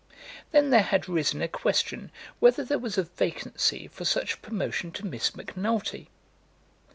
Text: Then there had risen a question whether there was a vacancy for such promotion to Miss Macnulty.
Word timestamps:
Then 0.49 0.71
there 0.71 0.81
had 0.81 1.07
risen 1.07 1.43
a 1.43 1.47
question 1.47 2.09
whether 2.39 2.63
there 2.65 2.79
was 2.79 2.97
a 2.97 3.03
vacancy 3.03 3.85
for 3.87 4.03
such 4.03 4.41
promotion 4.41 4.91
to 4.93 5.05
Miss 5.05 5.35
Macnulty. 5.35 6.09